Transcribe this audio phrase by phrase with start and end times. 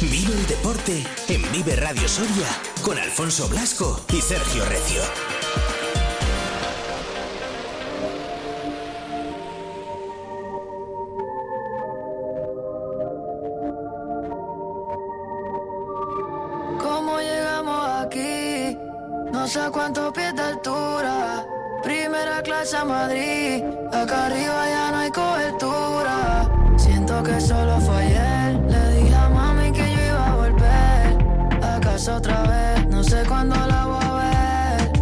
[0.00, 2.48] Vive el deporte en Vive Radio Soria
[2.82, 5.02] con Alfonso Blasco y Sergio Recio.
[16.78, 18.78] ¿Cómo llegamos aquí?
[19.32, 21.46] No sé cuántos pies de altura.
[21.82, 23.62] Primera clase a Madrid.
[23.92, 26.50] Acá arriba ya no hay cobertura.
[26.78, 28.08] Siento que solo fue
[32.10, 32.86] otra vez.
[32.88, 34.92] No sé cuándo la voy a ver.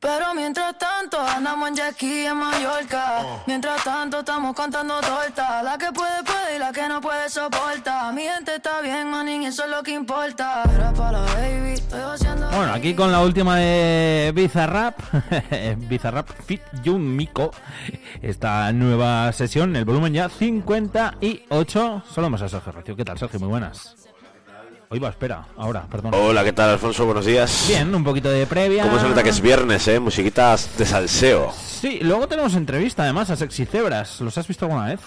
[0.00, 3.22] Pero mientras tanto andamos en jet ski en Mallorca.
[3.46, 5.62] Mientras tanto estamos contando tortas.
[5.62, 8.10] La que puede puede y la que no puede soporta.
[8.12, 10.64] Mi gente está bien, manín, eso es lo que importa.
[10.74, 14.98] Era para baby, estoy haciendo Bueno, aquí con la última de Bizarrap,
[15.88, 17.52] Bizarrap Fit Jun Miko,
[18.20, 22.02] esta nueva sesión, el volumen ya 58.
[22.10, 22.96] Solo hemos a Sergio Recio.
[22.96, 23.38] ¿Qué tal, Sergio?
[23.38, 24.02] Muy buenas.
[24.92, 26.12] Hoy va, espera, ahora, perdón.
[26.14, 27.06] Hola, ¿qué tal, Alfonso?
[27.06, 27.64] Buenos días.
[27.66, 28.82] Bien, un poquito de previa.
[28.82, 29.98] ¿Cómo se nota que es viernes, eh?
[29.98, 31.50] Musiquitas de salseo.
[31.56, 34.20] Sí, luego tenemos entrevista además a Sexy Cebras.
[34.20, 35.00] ¿Los has visto alguna vez?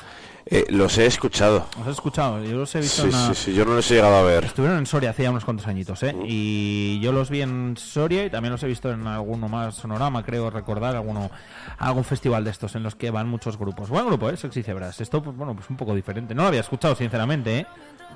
[0.47, 1.67] Eh, los he escuchado.
[1.77, 2.43] ¿Los has escuchado?
[2.43, 4.45] Yo los he visto Sí, una- sí, sí, yo no los he llegado a ver.
[4.45, 6.15] Estuvieron en Soria hace ya unos cuantos añitos, ¿eh?
[6.25, 10.23] Y yo los vi en Soria y también los he visto en alguno más sonorama,
[10.23, 11.29] creo recordar, alguno
[11.77, 13.89] algún festival de estos en los que van muchos grupos.
[13.89, 14.37] Buen grupo, ¿eh?
[14.37, 14.99] Sexy Cebras.
[15.01, 16.33] Esto, pues, bueno, pues un poco diferente.
[16.33, 17.67] No lo había escuchado, sinceramente, ¿eh?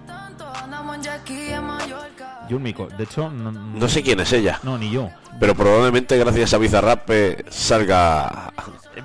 [0.05, 2.45] Tanto andamos en jet ski en Mallorca.
[2.49, 2.87] Jun Miko.
[2.87, 5.09] De hecho, no, No sé quién es ella, No, ni yo.
[5.39, 7.09] pero probablemente gracias a Bizarrap
[7.49, 8.51] salga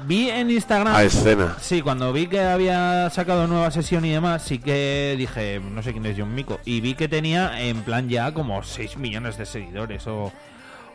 [0.07, 0.95] Vi en Instagram...
[0.95, 1.57] a escena.
[1.61, 5.93] Sí, cuando vi que había sacado nueva sesión y demás, sí que dije, no sé
[5.93, 6.59] quién es Mico.
[6.65, 10.33] Y vi que tenía en plan ya como 6 millones de seguidores o,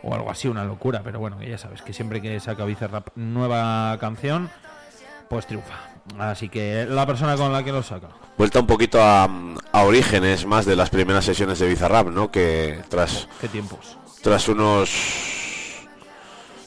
[0.02, 1.02] o algo así, una locura.
[1.04, 4.50] Pero bueno, ya sabes que siempre que saca Bizarrap nueva canción,
[5.30, 5.74] pues triunfa.
[6.18, 8.08] Así que la persona con la que lo saca.
[8.36, 9.24] Vuelta un poquito a,
[9.72, 12.32] a orígenes más de las primeras sesiones de Bizarrap, ¿no?
[12.32, 13.96] Que tras, ¿Qué tiempos?
[14.22, 14.90] tras unos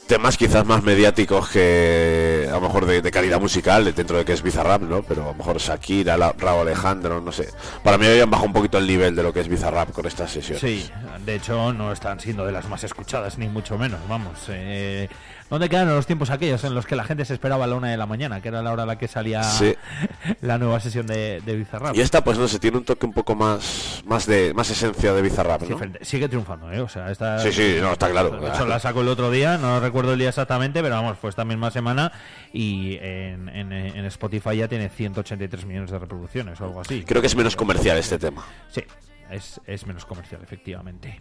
[0.07, 4.33] temas quizás más mediáticos que a lo mejor de, de calidad musical dentro de que
[4.33, 5.01] es Bizarrap, ¿no?
[5.03, 7.49] Pero a lo mejor Shakira, la- Raúl Alejandro, no sé.
[7.83, 10.31] Para mí habían bajado un poquito el nivel de lo que es Bizarrap con estas
[10.31, 10.61] sesiones.
[10.61, 10.89] Sí,
[11.25, 14.39] de hecho no están siendo de las más escuchadas, ni mucho menos, vamos.
[14.49, 15.07] Eh,
[15.49, 17.89] ¿Dónde quedan los tiempos aquellos en los que la gente se esperaba a la una
[17.91, 19.75] de la mañana, que era la hora a la que salía Sí.
[20.41, 21.95] la nueva sesión de, de Bizarrap?
[21.95, 25.13] Y esta, pues no sé, tiene un toque un poco más más de más esencia
[25.13, 25.77] de Bizarrap, Sí, ¿no?
[25.77, 26.81] frente- sigue triunfando, ¿eh?
[26.81, 27.37] O sea, esta...
[27.39, 28.31] Sí, sí, no, está claro.
[28.31, 31.29] De hecho, la sacó el otro día, no recuerdo el día exactamente, pero vamos, fue
[31.29, 32.11] esta misma semana
[32.51, 37.03] y en, en- en Spotify ya tiene 183 millones de reproducciones o algo así.
[37.03, 38.43] Creo que es menos comercial este tema.
[38.69, 38.83] Sí,
[39.29, 41.19] es, es menos comercial, efectivamente.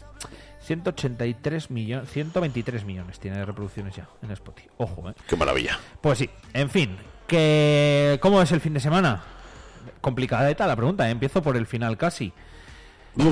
[0.60, 4.68] 183 millones, 123 millones tiene de reproducciones ya en Spotify.
[4.76, 5.14] Ojo, ¿eh?
[5.26, 5.78] Qué maravilla.
[6.00, 6.96] Pues sí, en fin,
[7.26, 9.22] que ¿cómo es el fin de semana?
[10.00, 11.10] Complicadeta la pregunta, ¿eh?
[11.12, 12.32] empiezo por el final casi.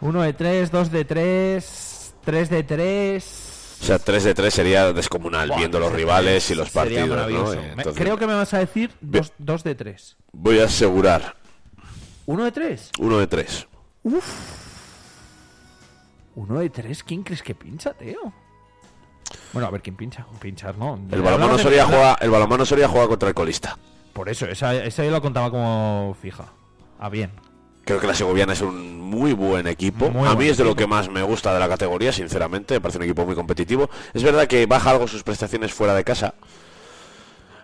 [0.00, 1.91] Uno de tres, dos de tres,
[2.24, 3.78] tres de tres.
[3.80, 7.52] O sea, 3 de 3 sería descomunal, Buah, viendo los rivales y los partidos, ¿no?
[7.52, 10.16] Eh, entonces, Creo que me vas a decir dos, dos de tres.
[10.30, 11.34] Voy a asegurar
[12.26, 12.90] ¿Uno de tres?
[13.00, 13.66] 1 de 3.
[16.36, 17.02] ¿Uno de tres?
[17.02, 18.32] ¿Quién crees que pincha, Teo?
[19.52, 20.26] Bueno, a ver quién pincha.
[20.40, 20.94] Pinchar, ¿no?
[20.94, 21.98] El balonmano Hablamos de Soria verdad.
[21.98, 23.76] juega, el balonmano Soria juega contra el colista.
[24.12, 26.52] Por eso, esa, esa yo la contaba como fija.
[26.98, 27.32] Ah, bien.
[27.84, 30.10] Creo que la Segoviana es un muy buen equipo.
[30.10, 32.74] Muy a mí es de lo que más me gusta de la categoría, sinceramente.
[32.74, 33.90] Me parece un equipo muy competitivo.
[34.14, 36.34] Es verdad que baja algo sus prestaciones fuera de casa.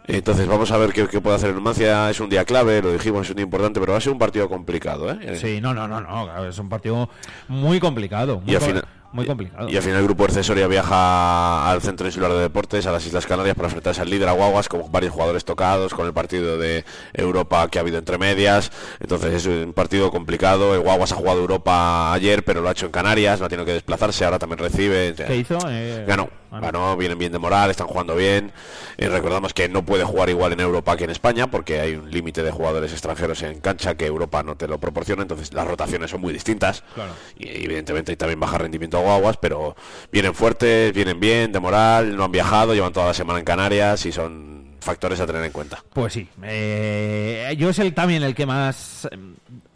[0.06, 2.08] Entonces vamos a ver qué, qué puede hacer el Numancia.
[2.10, 4.18] Es un día clave, lo dijimos, es un día importante, pero va a ser un
[4.18, 5.10] partido complicado.
[5.12, 5.36] ¿eh?
[5.38, 6.46] Sí, no, no, no, no.
[6.46, 7.10] es un partido
[7.48, 8.40] muy complicado.
[8.40, 9.68] Muy, Y al co- final- muy complicado.
[9.68, 13.26] Y al final el grupo Ercesoria viaja al Centro Insular de Deportes, a las Islas
[13.26, 17.68] Canarias, para enfrentarse al líder Aguaguas, con varios jugadores tocados, con el partido de Europa
[17.68, 18.70] que ha habido entre medias.
[19.00, 20.74] Entonces es un partido complicado.
[20.74, 23.64] El Guaguas ha jugado Europa ayer, pero lo ha hecho en Canarias, no ha tenido
[23.64, 25.14] que desplazarse, ahora también recibe.
[25.14, 25.58] ¿Qué hizo?
[25.68, 26.96] Eh, Ganó, ganó.
[26.96, 28.52] vienen bien de moral, están jugando bien.
[28.96, 32.10] Eh, recordamos que no puede jugar igual en Europa que en España, porque hay un
[32.10, 36.10] límite de jugadores extranjeros en cancha que Europa no te lo proporciona, entonces las rotaciones
[36.10, 36.82] son muy distintas.
[36.94, 37.12] Claro.
[37.38, 39.76] Y evidentemente hay también baja rendimiento a guaguas, pero
[40.10, 44.04] vienen fuertes, vienen bien, de moral, no han viajado, llevan toda la semana en Canarias
[44.06, 45.82] y son factores a tener en cuenta.
[45.92, 46.28] Pues sí.
[46.42, 49.08] eh, yo es el también el que más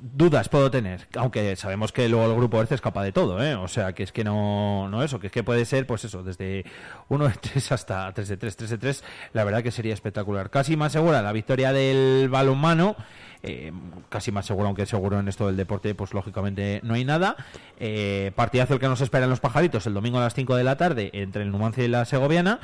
[0.02, 1.06] dudas puedo tener.
[1.16, 3.54] Aunque sabemos que luego el grupo Erce es capaz de todo, ¿eh?
[3.54, 6.22] O sea, que es que no, no eso, que es que puede ser, pues eso,
[6.24, 6.64] desde
[7.08, 9.04] 1 de 3 hasta 3 de 3, 3 de 3.
[9.32, 10.50] La verdad que sería espectacular.
[10.50, 12.96] Casi más segura la victoria del balonmano.
[13.44, 13.72] eh,
[14.08, 17.36] casi más seguro, aunque seguro en esto del deporte, pues lógicamente no hay nada.
[17.78, 20.64] Eh, partidazo el que nos espera en los pajaritos el domingo a las 5 de
[20.64, 22.60] la tarde entre el Numancia y la Segoviana.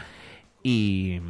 [0.62, 1.20] Y,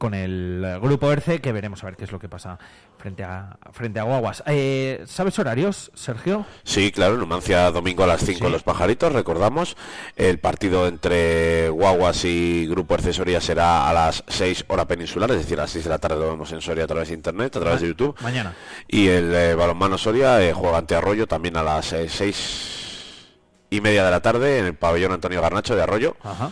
[0.00, 2.58] con el grupo ERCE, que veremos a ver qué es lo que pasa
[2.96, 4.42] frente a frente a Guaguas.
[4.46, 6.46] Eh, ¿Sabes horarios, Sergio?
[6.64, 8.50] Sí, claro, Numancia domingo a las 5 Sí.
[8.50, 9.76] los pajaritos, recordamos.
[10.16, 15.36] El partido entre Guaguas y Grupo ERCE Soria será a las 6 hora peninsular, es
[15.36, 17.54] decir, a las 6 de la tarde lo vemos en Soria a través de internet,
[17.56, 18.16] a través de YouTube.
[18.22, 18.54] Mañana.
[18.88, 23.26] Y el eh, balonmano Soria eh, juega ante Arroyo también a las eh, 6
[23.68, 26.16] y media de la tarde en el pabellón Antonio Garnacho de Arroyo.
[26.24, 26.50] Ajá.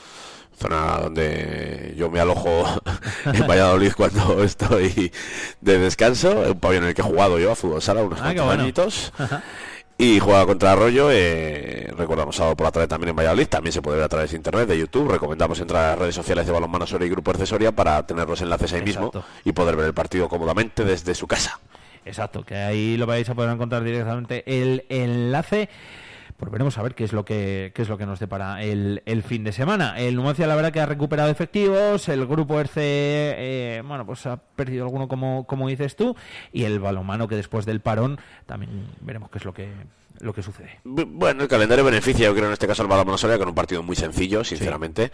[0.61, 2.65] zona donde yo me alojo
[3.35, 5.13] en Valladolid cuando estoy
[5.61, 8.25] de descanso, un pabellón en el que he jugado yo a fútbol sala unos Ah,
[8.25, 8.63] cuantos bueno.
[8.63, 9.13] añitos.
[10.01, 13.83] Y juega contra Arroyo, eh, recordamos sábado por la tarde también en Valladolid, también se
[13.83, 16.53] puede ver a través de internet, de YouTube, recomendamos entrar a las redes sociales de
[16.53, 19.11] Balonmano Soria y Grupo Ercesoria para tener los enlaces ahí mismo
[19.45, 21.59] y poder ver el partido cómodamente desde su casa.
[22.05, 25.69] Exacto, que ahí lo vais a poder encontrar directamente el enlace.
[26.39, 29.25] Pues veremos a ver qué es lo que es lo que nos depara el, el
[29.25, 29.99] fin de semana.
[29.99, 34.37] El Numancia la verdad que ha recuperado efectivos, el grupo RC eh, bueno pues ha
[34.37, 36.15] perdido alguno como, como dices tú,
[36.53, 39.69] y el balomano que después del parón también veremos qué es lo que
[40.21, 40.81] lo que sucede.
[40.85, 43.55] Bu- Bueno, el calendario beneficia, yo creo, en este caso al Balonmano Soria con un
[43.55, 45.11] partido muy sencillo, sinceramente.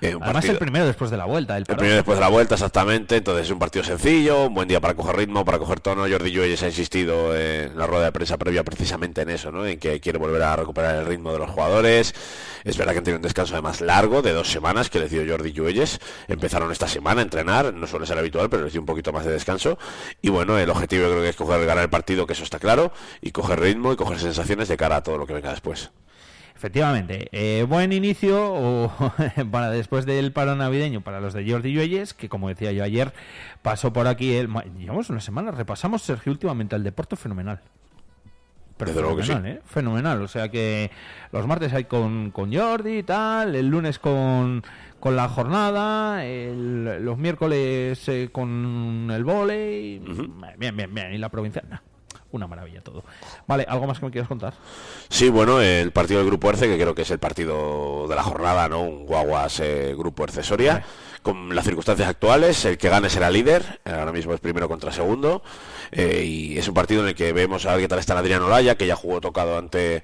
[0.00, 2.28] Eh, un Además partido- el primero después de la vuelta, el primero después de la
[2.28, 3.16] vuelta, exactamente.
[3.16, 6.02] Entonces es un partido sencillo, un buen día para coger ritmo, para coger tono.
[6.08, 9.66] Jordi Lluelles ha insistido en la rueda de prensa previa precisamente en eso, ¿no?
[9.66, 12.14] En que quiere volver a recuperar el ritmo de los jugadores.
[12.64, 15.22] Es verdad que han tenido un descanso además largo, de dos semanas, que les dio
[15.26, 16.00] Jordi Lluelles.
[16.26, 19.24] Empezaron esta semana a entrenar, no suele ser habitual, pero les dio un poquito más
[19.24, 19.78] de descanso.
[20.20, 22.58] Y bueno, el objetivo yo creo que es coger, ganar el partido, que eso está
[22.58, 25.90] claro, y coger ritmo y coger sensaciones de cara a todo lo que venga después.
[26.56, 28.92] Efectivamente, eh, buen inicio o,
[29.52, 33.12] para después del paro navideño para los de Jordi Lluelles, que como decía yo ayer,
[33.62, 37.60] pasó por aquí, el, llevamos una semana, repasamos Sergio últimamente el deporte fenomenal.
[38.76, 39.60] Pero Desde luego que fenomenal, ¿eh?
[39.66, 40.90] Fenomenal, o sea que
[41.32, 44.62] los martes hay con, con Jordi y tal, el lunes con,
[45.00, 50.00] con la jornada, el- los miércoles eh, con el volei,
[50.58, 51.78] bien, bien, bien, y la provincia, nah,
[52.32, 53.04] una maravilla todo.
[53.46, 54.54] Vale, ¿algo más que me quieras contar?
[55.08, 58.22] Sí, bueno, el partido del Grupo Erce, que creo que es el partido de la
[58.22, 58.82] jornada, ¿no?
[58.82, 60.84] Un Guaguas eh, Grupo Erce Soria.
[61.22, 63.80] Con las circunstancias actuales, el que gane será líder.
[63.84, 65.42] Ahora mismo es primero contra segundo.
[65.90, 68.42] eh, y es un partido en el que vemos a ver qué tal está Adrián
[68.42, 70.02] Olaya, que ya jugó tocado ante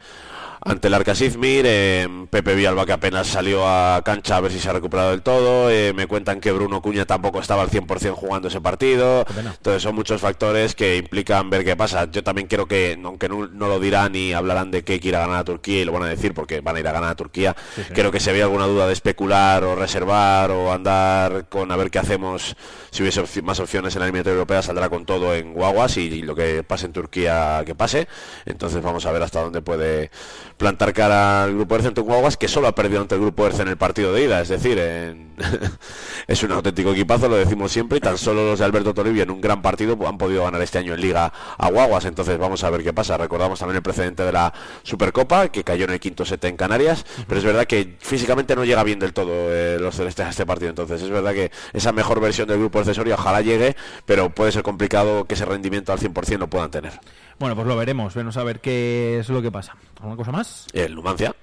[0.65, 4.59] ante el Arcas Izmir, eh, Pepe Vialba que apenas salió a cancha a ver si
[4.59, 8.13] se ha recuperado del todo, eh, me cuentan que Bruno Cuña tampoco estaba al 100%
[8.15, 12.11] jugando ese partido, entonces son muchos factores que implican ver qué pasa.
[12.11, 15.09] Yo también creo que, aunque no, no lo dirán y hablarán de que hay que
[15.09, 16.93] ir a ganar a Turquía y lo van a decir porque van a ir a
[16.93, 17.55] ganar a Turquía,
[17.93, 21.91] creo que si había alguna duda de especular o reservar o andar con a ver
[21.91, 22.57] qué hacemos,
[22.91, 26.23] si hubiese más opciones en la eliminatoria europea, saldrá con todo en guaguas y, y
[26.23, 28.09] lo que pase en Turquía que pase.
[28.47, 30.11] Entonces vamos a ver hasta dónde puede
[30.57, 33.47] plantar cara al grupo ERCE ante un guaguas que solo ha perdido ante el grupo
[33.47, 35.35] ERCE en el partido de ida, es decir, en-
[36.29, 39.31] es un auténtico equipazo, lo decimos siempre, y tan solo los de Alberto Toribio en
[39.31, 42.71] un gran partido han podido ganar este año en Liga a Guaguas, entonces vamos a
[42.71, 43.17] ver qué pasa.
[43.17, 44.53] Recordamos también el precedente de la
[44.85, 48.65] Supercopa, que cayó en el quinto set en Canarias, pero es verdad que físicamente no
[48.65, 51.93] llega bien del todo eh, los celestes a este partido, entonces es verdad que esa
[51.93, 55.99] mejor versión del grupo accesorio ojalá llegue, pero puede ser complicado que ese rendimiento al
[55.99, 56.93] 100% lo puedan tener.
[57.39, 59.77] Bueno, pues lo veremos, vamos a ver qué es lo que pasa.
[59.97, 60.67] ¿Alguna cosa más?
[60.73, 61.35] El Numancia.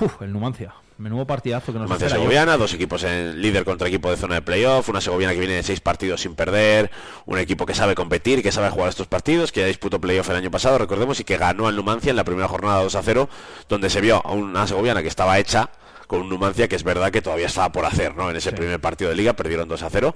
[0.00, 0.74] Uf, el Numancia.
[0.98, 2.08] Menudo partidazo que nos Numancia.
[2.08, 5.40] Yo- Segoviana, dos equipos en líder contra equipo de zona de playoff, una Segoviana que
[5.40, 6.90] viene de seis partidos sin perder,
[7.26, 10.36] un equipo que sabe competir, que sabe jugar estos partidos, que ya disputó playoff el
[10.36, 13.28] año pasado, recordemos, y que ganó al Numancia en la primera jornada 2 a 0,
[13.68, 15.68] donde se vio a una Segoviana que estaba hecha
[16.06, 18.30] con un Numancia que es verdad que todavía estaba por hacer, ¿no?
[18.30, 20.14] En ese primer partido de liga perdieron 2 a 0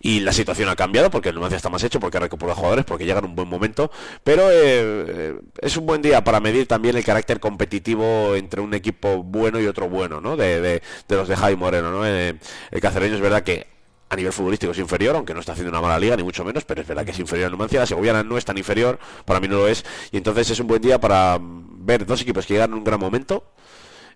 [0.00, 2.84] y la situación ha cambiado porque el Numancia está más hecho, porque ha recuperado jugadores,
[2.84, 3.90] porque llega en un buen momento,
[4.24, 8.74] pero eh, eh, es un buen día para medir también el carácter competitivo entre un
[8.74, 10.36] equipo bueno y otro bueno, ¿no?
[10.36, 12.06] De, de- de los de Javi Moreno, ¿no?
[12.06, 12.36] Eh,
[12.70, 13.66] el cacereño es verdad que
[14.08, 16.64] a nivel futbolístico es inferior, aunque no está haciendo una mala liga, ni mucho menos,
[16.64, 17.78] pero es verdad que es inferior al Numancia.
[17.80, 20.66] La Segoviana no es tan inferior, para mí no lo es, y entonces es un
[20.66, 23.52] buen día para ver dos equipos que llegan en un gran momento.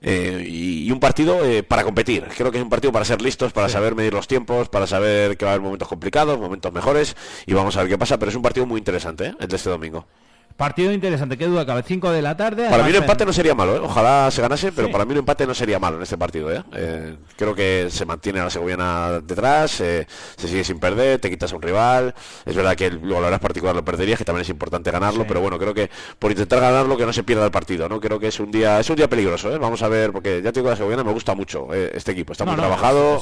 [0.07, 2.25] Eh, y, y un partido eh, para competir.
[2.37, 5.39] Creo que es un partido para ser listos, para saber medir los tiempos, para saber
[5.39, 8.19] que va a haber momentos complicados, momentos mejores, y vamos a ver qué pasa.
[8.19, 9.35] Pero es un partido muy interesante, ¿eh?
[9.41, 10.07] el de este domingo.
[10.57, 11.83] Partido interesante, qué duda cabe.
[11.83, 12.69] 5 de la tarde.
[12.71, 13.81] Para mí un empate no sería malo, ¿eh?
[13.83, 14.93] ojalá se ganase, pero Sí.
[14.93, 16.53] para mí un empate no sería malo en este partido.
[16.53, 16.63] ¿eh?
[16.77, 20.07] Eh, creo que se mantiene a la Segoviana detrás, eh,
[20.37, 22.15] se sigue sin perder, te quitas a un rival.
[22.47, 25.27] Es verdad que luego la hora particular lo perderías, que también es importante ganarlo, Sí.
[25.27, 27.89] pero bueno, creo que por intentar ganarlo que no se pierda el partido.
[27.89, 29.53] no Creo que es un día es un día peligroso.
[29.53, 29.59] ¿eh?
[29.59, 32.45] Vamos a ver, porque ya te digo, la Segoviana me gusta mucho este equipo, está
[32.45, 33.19] no, muy no, trabajado.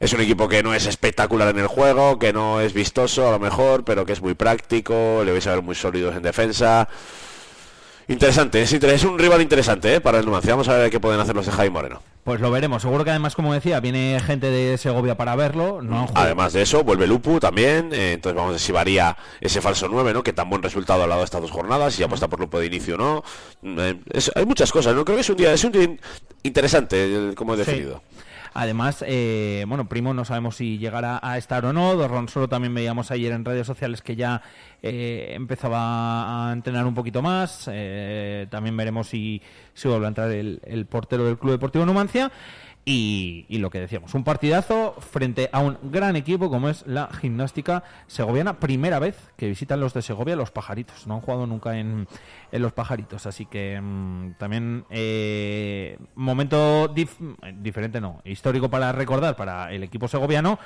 [0.00, 3.30] Es un equipo que no es espectacular en el juego, que no es vistoso a
[3.30, 6.39] lo mejor, pero que es muy práctico, le vais a ver muy sólidos en defensa.
[8.08, 10.00] Interesante, es, un rival interesante ¿eh?
[10.00, 10.52] para el Numancia.
[10.52, 12.02] Vamos a ver qué pueden hacer los de Jaime Moreno.
[12.24, 12.82] Pues lo veremos.
[12.82, 15.80] Seguro que además, como decía, viene gente de Segovia para verlo.
[15.80, 17.90] No Además de eso, vuelve Lupu también.
[17.92, 20.24] eh, entonces vamos a ver si varía ese falso 9, ¿no?
[20.24, 21.94] Que tan buen resultado ha dado estas dos jornadas.
[21.94, 23.24] Si apuesta por Lupu de inicio o no.
[23.80, 25.04] Eh, es- hay muchas cosas, ¿no?
[25.04, 26.00] Creo que es un día, es un día in-
[26.42, 27.84] interesante, el- como he Sí.
[28.52, 31.94] Además, eh, bueno, Primo no sabemos si llegará a estar o no.
[31.96, 34.42] Dorron solo también veíamos ayer en redes sociales que ya
[34.82, 37.68] eh, empezaba a entrenar un poquito más.
[37.72, 39.40] Eh, también veremos si,
[39.74, 42.30] si vuelve a entrar el portero del Club Deportivo Numancia.
[42.84, 47.84] Y, lo que decíamos, un partidazo frente a un gran equipo como es la gimnástica
[48.06, 48.58] segoviana.
[48.58, 51.06] Primera vez que visitan los de Segovia los pajaritos.
[51.06, 52.08] No han jugado nunca en,
[52.50, 53.26] en los pajaritos.
[53.26, 60.08] Así que mm, también eh, momento dif- diferente, no, histórico para recordar para el equipo
[60.08, 60.58] segoviano.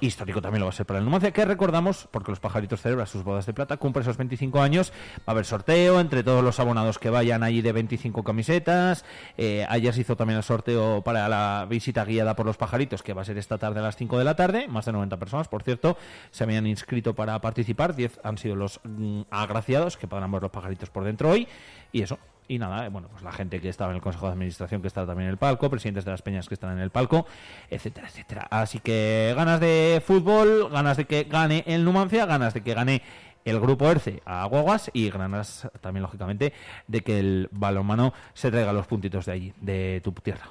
[0.00, 3.06] Histórico también lo va a ser para el Numancia, que recordamos, porque los pajaritos celebran
[3.06, 6.60] sus bodas de plata, cumple esos 25 años, va a haber sorteo entre todos los
[6.60, 9.04] abonados que vayan allí de 25 camisetas.
[9.36, 13.12] Eh, ayer se hizo también el sorteo para la visita guiada por los pajaritos, que
[13.12, 14.68] va a ser esta tarde a las 5 de la tarde.
[14.68, 15.96] Más de 90 personas, por cierto,
[16.30, 17.96] se habían inscrito para participar.
[17.96, 21.48] 10 han sido los mm, agraciados que podrán ver los pajaritos por dentro hoy.
[21.92, 24.32] Y eso, y nada, eh, bueno, pues la gente que estaba en el Consejo de
[24.32, 26.90] Administración que está también en el palco, presidentes de las peñas que están en el
[26.90, 27.26] palco,
[27.70, 28.46] etcétera, etcétera.
[28.50, 33.02] Así que ganas de fútbol, ganas de que gane el Numancia, ganas de que gane
[33.44, 36.52] el grupo ERCE a Guaguas y ganas también, lógicamente,
[36.86, 40.50] de que el balonmano se traiga los puntitos de allí, de tu tierra.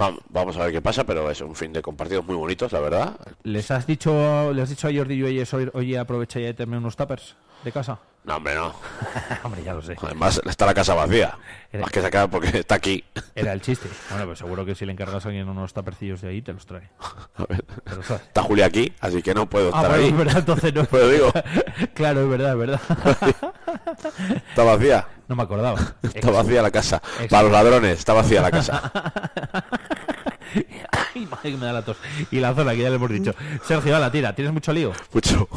[0.00, 2.80] Va- vamos a ver qué pasa, pero es un fin de compartidos muy bonitos, la
[2.80, 3.16] verdad.
[3.44, 5.44] ¿Les has dicho, les has dicho a Jordi y oye,
[5.74, 8.00] oye, aprovecha y tráeme unos tuppers de casa?
[8.24, 8.72] No, hombre, no.
[9.42, 9.96] Hombre, ya lo sé.
[10.00, 11.36] Además, está la casa vacía.
[11.72, 13.02] Era- Más que sacar porque está aquí.
[13.34, 13.88] Era el chiste.
[14.10, 16.64] Bueno, pues seguro que si le encargas a alguien unos tapercillos de ahí, te los
[16.64, 16.88] trae.
[17.36, 17.64] A ver.
[18.10, 20.10] Está Julia aquí, así que no puedo Ah, estar bueno, ahí.
[20.10, 20.84] es verdad, entonces no.
[20.90, 21.32] Pero digo,
[21.94, 22.80] claro, es verdad, es verdad.
[24.48, 25.08] está vacía.
[25.26, 25.80] No me acordaba.
[26.02, 27.02] Está vacía la casa.
[27.28, 28.92] Para los ladrones, está vacía la casa.
[31.14, 31.96] Ay, madre que me da la tos.
[32.30, 33.34] Y la zona, que ya le hemos dicho.
[33.66, 34.34] Sergio, la tira.
[34.34, 34.92] ¿Tienes mucho lío?
[35.12, 35.48] Mucho.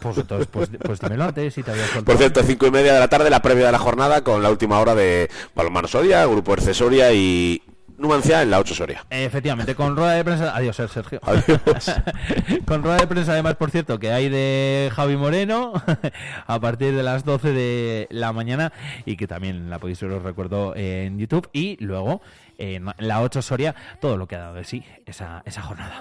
[0.00, 1.84] Pues entonces, pues, pues dímelo antes si te había.
[2.04, 4.50] Por cierto, cinco y media de la tarde, la previa de la jornada, con la
[4.50, 7.62] última hora de Balonmano Soria, Grupo Erce Soria y
[7.98, 9.06] Numancia en la 8 Soria.
[9.08, 10.54] Efectivamente, con rueda de prensa.
[10.54, 11.18] Adiós, eh, Sergio.
[11.22, 11.94] Adiós.
[12.66, 15.72] con rueda de prensa, además, por cierto, que hay de Javi Moreno
[16.46, 18.72] a partir de las 12 de la mañana
[19.06, 21.48] y que también la podéis ver, os recuerdo, en YouTube.
[21.54, 22.20] Y luego
[22.58, 25.94] en la 8 Soria, todo lo que ha dado de sí esa, esa jornada.